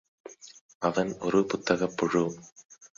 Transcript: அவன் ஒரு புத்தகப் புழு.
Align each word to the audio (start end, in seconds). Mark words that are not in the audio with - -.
அவன் 0.81 1.19
ஒரு 1.19 1.45
புத்தகப் 1.45 1.97
புழு. 1.97 2.23